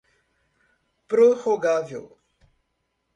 [1.07, 2.17] prorrogável